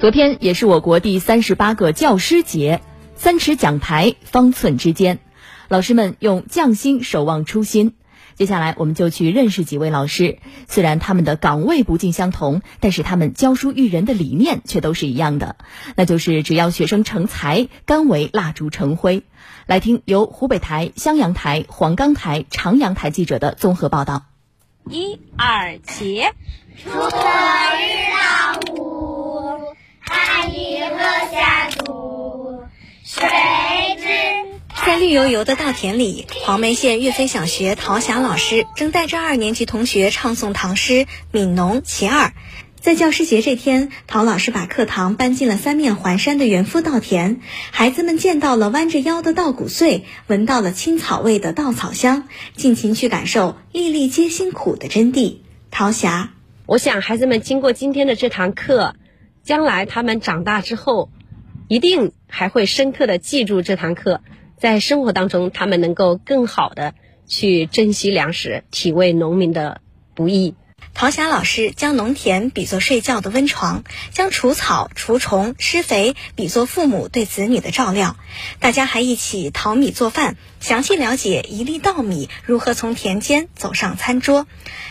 [0.00, 2.80] 昨天也是我国第三十八个教师节，
[3.16, 5.18] 三尺讲台，方寸之间，
[5.68, 7.96] 老师们用匠心守望初心。
[8.34, 10.38] 接下来，我们就去认识几位老师。
[10.68, 15.56] 虽然他们的岗位不尽相同，但是他们教书育人的理念却都是一样的，
[15.96, 19.24] 那就是只要学生成才，甘为蜡烛成灰。
[19.66, 24.24] 来听由湖北台、襄阳台、黄冈台、长阳台记者的综合报道。
[24.88, 26.22] 一二起，
[26.86, 27.18] 锄禾
[27.76, 28.10] 日
[35.00, 40.92] 绿油油的稻田里，黄梅县岳飞小学陶霞老师正带着二年级同学唱诵唐诗
[41.32, 42.26] 《悯农·其二》。
[42.78, 47.40] 在教师节这天，陶老师把课堂搬进了三面环山的园夫稻田，
[47.70, 55.38] 孩子们见到了弯着腰的稻谷穗，闻到了青草味的稻草香，尽情去感受“粒粒皆辛苦”的真谛。
[55.70, 56.34] 陶霞，
[56.66, 58.94] 我想孩子们经过今天的这堂课。
[59.42, 61.08] 将来他们长大之后，
[61.68, 64.20] 一定还会深刻的记住这堂课，
[64.60, 66.94] 在生活当中，他们能够更好的
[67.26, 69.80] 去珍惜粮食，体味农民的
[70.14, 70.54] 不易。
[70.92, 78.16] 陶霞老师将农田比作睡觉的温床，将除草、除虫、施肥比作父母对子女的照料。
[78.58, 84.46] 大家还一起淘米做饭，详细了解一粒稻米如何从田间走上餐桌。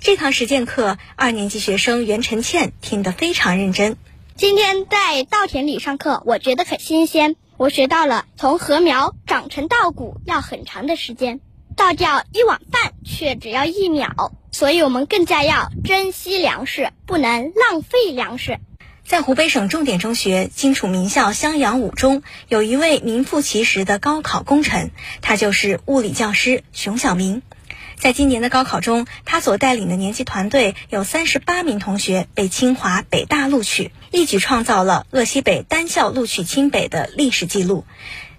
[0.00, 3.96] 这堂实践课，二年级学生袁晨倩听得非常认真。
[4.36, 7.36] 今天在稻田里上课，我觉得很新鲜。
[7.56, 11.38] 我学到了从禾苗长成稻谷要很长的时间，
[11.76, 18.58] 稻掉一碗饭却只要一秒，所以我们更加要珍惜粮食，不能浪费粮食。
[19.06, 24.90] 在湖北省重点中学荆楚名校襄阳五中，有一位名副其实的高考功臣，
[25.22, 27.42] 他就是物理教师熊晓明。
[27.96, 37.84] 在今年的高考中，他所带领的年级团队有三十八名同学被清华、北大录取，一举创造了鄂西北单校录取清北的历史记录。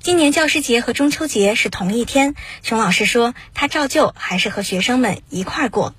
[0.00, 5.92] 今年教师节和中秋节是同一天，熊老师说他照旧还是和学生们一块过，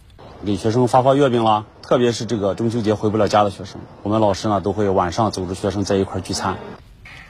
[0.44, 1.66] 给学生发发月饼啦。
[1.84, 6.58] 特别是这个中秋节回不了家的学生，我们老师呢都会晚上组织学生在一块聚餐。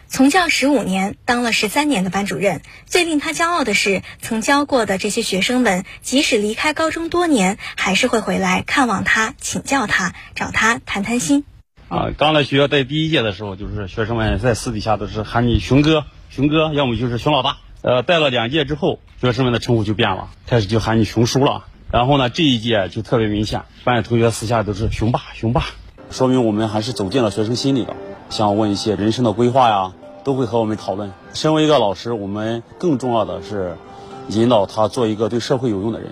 [0.07, 11.43] 从教十五年，当了十三年的班主任，最令他骄傲的是，曾教过的这些学生们，即使离开高中多年，还是会回来看望他、请教他、找他谈谈心。
[11.87, 17.57] 啊，刚来学校带第一届的时候，就是学生们在私底下都是喊你熊哥、熊哥，要么就是熊老大。
[17.83, 21.65] 呃，带了两届之后，学生们的称呼就变了，开始就喊你熊叔了。
[21.91, 25.63] 然后呢，这一届就特别明显，班里同学私下都是熊爸、熊爸，
[26.09, 27.95] 说明我们还是走进了学生心里的。
[28.31, 31.13] 想问一些人生的规划呀，都会和我们讨论。
[31.35, 33.77] 身为一个老师，我们更重要的是
[34.29, 36.09] 引导他做一个对社会有用的人。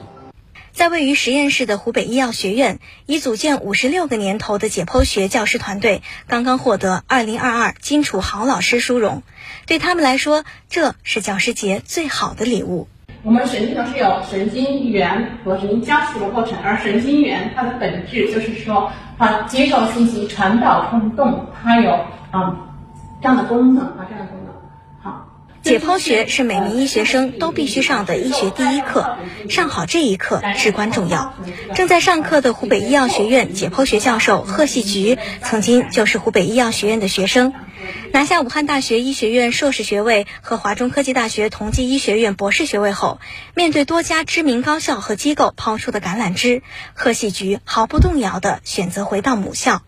[0.74, 9.22] 在位于实验室的湖北医药学院，已组建五十六个年头的解剖学教师团队，刚刚获得二零二二金楚好老师殊荣。
[9.68, 12.88] 对他们来说，这是教师节最好的礼物。
[13.22, 21.92] 我们神经呢是有神经元和神经加速的过程，而神经元它的本质就是说，它接受信息、传导、冲动，它有
[22.32, 22.58] 啊
[23.22, 24.54] 这样的功能啊这样的功能。
[25.74, 29.18] 解剖学是每名医学生都必须上的医学第一课，
[29.50, 31.34] 上好这一课至关重要。
[31.74, 37.56] 正在上课的湖北医药学院解剖学教授贺细菊，曾经就是湖北医药学院的学生。
[38.12, 43.20] 拿下武汉大学医学院硕士学位和华中科技大学同济医学院博士学位后，
[43.56, 46.62] 面对多家知名高校和机构抛出的橄榄枝，
[46.94, 49.82] 贺喜菊毫不动摇地选择回到母校，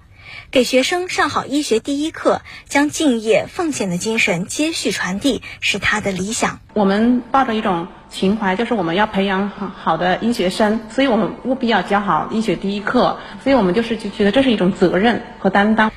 [0.51, 6.59] 给学生上好医学第一课，将敬业奉献的精神接续传递，是他的理想。
[6.73, 15.91] 我们抱着一种情怀，就是我们要培养好好的医学生，所以我们务必要教好医学第一课，所以我们就是就觉得这是一种责任和担当。